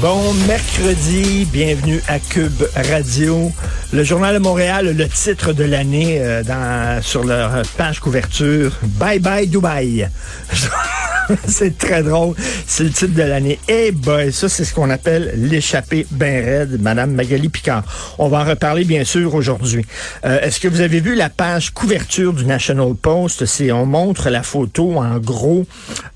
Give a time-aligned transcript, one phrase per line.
[0.00, 3.50] Bon mercredi, bienvenue à Cube Radio.
[3.92, 9.46] Le Journal de Montréal, le titre de l'année euh, sur leur page couverture, Bye bye
[9.46, 10.08] Dubaï.
[11.46, 12.34] c'est très drôle.
[12.66, 13.58] C'est le titre de l'année.
[13.68, 17.82] Eh boy, ça c'est ce qu'on appelle l'échappée ben raide, Madame Magali Picard.
[18.18, 19.84] On va en reparler bien sûr aujourd'hui.
[20.24, 23.46] Euh, Est-ce que vous avez vu la page couverture du National Post?
[23.46, 25.66] C'est on montre la photo en gros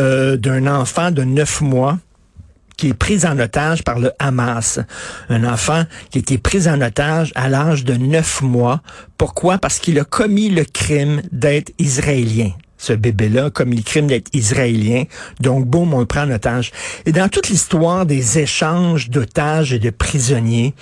[0.00, 1.98] euh, d'un enfant de neuf mois
[2.78, 4.80] qui est pris en otage par le Hamas.
[5.28, 8.80] Un enfant qui a été pris en otage à l'âge de neuf mois.
[9.18, 9.58] Pourquoi?
[9.58, 14.30] Parce qu'il a commis le crime d'être israélien ce bébé-là a commis le crime d'être
[14.32, 15.04] israélien.
[15.40, 16.70] Donc, boum, on le prend en otage.
[17.04, 20.74] Et dans toute l'histoire des échanges d'otages et de prisonniers,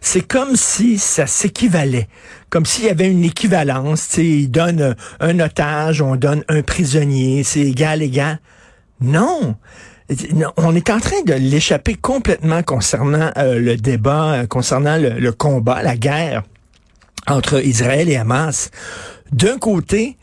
[0.00, 2.08] c'est comme si ça s'équivalait.
[2.48, 4.08] Comme s'il y avait une équivalence.
[4.08, 8.40] Tu sais, il donne un otage, on donne un prisonnier, c'est égal, égal.
[9.00, 9.56] Non!
[10.56, 15.82] On est en train de l'échapper complètement concernant euh, le débat, euh, concernant le, combat,
[15.82, 16.42] la guerre
[17.28, 18.70] entre Israël et Hamas.
[19.30, 20.16] D'un côté,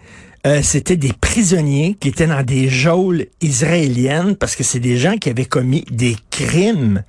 [0.45, 5.17] euh, c'était des prisonniers qui étaient dans des geôles israéliennes parce que c'est des gens
[5.17, 7.03] qui avaient commis des crimes.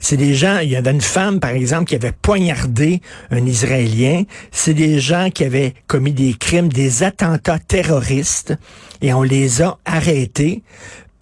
[0.00, 4.24] C'est des gens, il y avait une femme, par exemple, qui avait poignardé un Israélien.
[4.50, 8.54] C'est des gens qui avaient commis des crimes, des attentats terroristes
[9.02, 10.62] et on les a arrêtés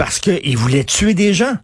[0.01, 1.59] parce qu'ils voulaient tuer des gens.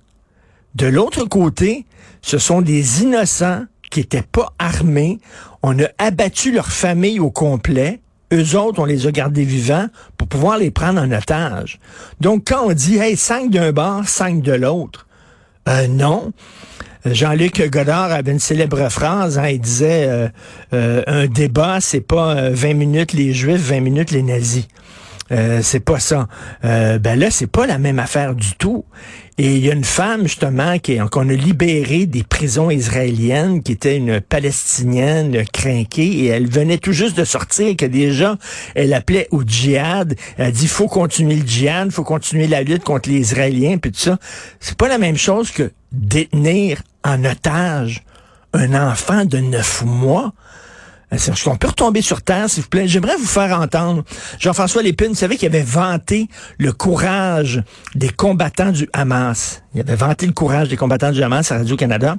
[0.75, 1.87] De l'autre côté,
[2.21, 5.21] ce sont des innocents qui étaient pas armés.
[5.63, 8.03] On a abattu leur famille au complet.
[8.35, 9.87] Eux autres, on les a gardés vivants
[10.19, 11.79] pour pouvoir les prendre en otage.
[12.21, 15.07] Donc, quand on dit, hey, cinq d'un bord, cinq de l'autre,
[15.71, 16.35] euh, non.
[17.07, 20.29] Jean-Luc Godard avait une célèbre phrase, hein, il disait, euh,
[20.75, 24.69] euh, un débat, c'est pas 20 minutes les Juifs, 20 minutes les nazis.
[25.33, 26.29] Euh, c'est pas ça.
[26.65, 28.85] Euh, ben là, c'est pas la même affaire du tout.
[29.39, 33.73] Et il y a une femme, justement, qui qu'on a libérée des prisons israéliennes, qui
[33.73, 38.39] était une palestinienne crinquée, et elle venait tout juste de sortir, que déjà,
[38.75, 40.15] elle appelait au djihad.
[40.39, 44.01] Elle dit, faut continuer le djihad, faut continuer la lutte contre les Israéliens, puis tout
[44.01, 44.19] ça.
[44.59, 48.05] C'est pas la même chose que détenir en otage
[48.53, 50.33] un enfant de neuf mois.
[51.13, 52.89] Est-ce qu'on peut retomber sur terre, s'il vous plaît?
[52.89, 54.03] J'aimerais vous faire entendre.
[54.41, 56.29] Jean-François Lépine, vous savez qu'il avait vanté
[56.59, 57.63] le courage
[57.95, 59.63] des combattants du Hamas.
[59.75, 62.17] Il avait vanté le courage des combattants du Hamas à Radio-Canada.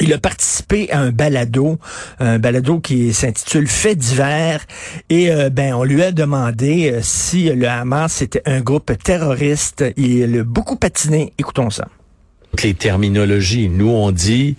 [0.00, 1.78] Il a participé à un balado,
[2.18, 4.64] un balado qui s'intitule Fait divers,
[5.10, 9.84] et euh, ben on lui a demandé euh, si le Hamas était un groupe terroriste.
[9.96, 11.32] Il a beaucoup patiné.
[11.38, 11.88] Écoutons ça.
[12.62, 14.56] Les terminologies, nous on dit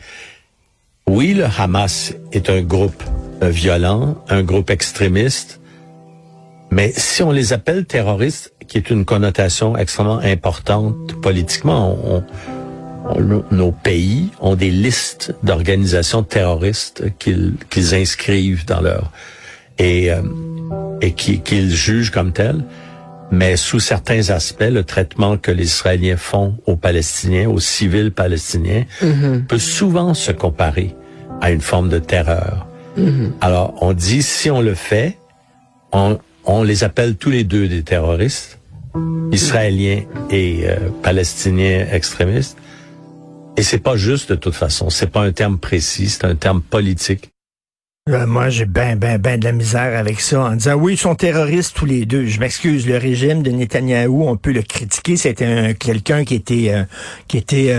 [1.07, 3.03] oui, le Hamas est un groupe
[3.49, 5.59] violent, un groupe extrémiste,
[6.73, 12.23] mais si on les appelle terroristes, qui est une connotation extrêmement importante politiquement, on,
[13.09, 19.11] on, nos pays ont des listes d'organisations terroristes qu'ils qu'ils inscrivent dans leur
[19.77, 20.21] et euh,
[21.01, 22.63] et qu'ils jugent comme telles.
[23.29, 28.85] Mais sous certains aspects, le traitement que les Israéliens font aux Palestiniens, aux civils palestiniens,
[29.01, 29.45] mm-hmm.
[29.45, 30.95] peut souvent se comparer
[31.41, 32.67] à une forme de terreur.
[32.97, 33.31] Mm-hmm.
[33.41, 35.17] Alors, on dit, si on le fait,
[35.91, 38.59] on, les appelle tous les deux des terroristes,
[39.31, 42.57] israéliens et euh, palestiniens extrémistes.
[43.57, 44.89] Et c'est pas juste de toute façon.
[44.89, 47.29] C'est pas un terme précis, c'est un terme politique.
[48.09, 50.97] Euh, moi, j'ai ben, ben, ben de la misère avec ça en disant oui, ils
[50.97, 52.25] sont terroristes tous les deux.
[52.25, 55.15] Je m'excuse, le régime de Netanyahou, on peut le critiquer.
[55.15, 56.83] C'était quelqu'un qui était, euh,
[57.27, 57.73] qui était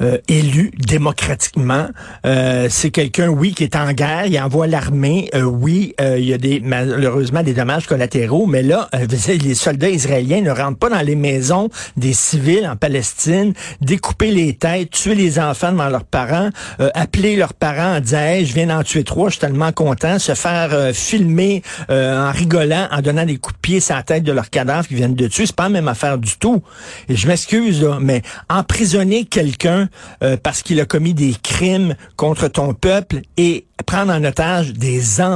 [0.00, 1.86] euh, élu démocratiquement.
[2.26, 5.28] Euh, c'est quelqu'un, oui, qui est en guerre, il envoie l'armée.
[5.34, 8.88] Euh, oui, euh, il y a des malheureusement des dommages collatéraux, mais là,
[9.28, 14.54] les soldats israéliens ne rentrent pas dans les maisons des civils en Palestine, découper les
[14.54, 16.50] têtes, tuer les enfants devant leurs parents,
[16.94, 20.34] appeler leurs parents en disant je viens d'en tuer trois, je suis tellement content, se
[20.34, 24.50] faire filmer en rigolant, en donnant des coups de pied sur la tête de leurs
[24.50, 26.62] cadavres qui viennent de tuer, c'est pas la même affaire du tout.
[27.08, 29.24] Et je m'excuse, mais emprisonner
[30.22, 35.20] euh, parce qu'il a commis des crimes contre ton peuple et prendre en otage des
[35.20, 35.32] enfants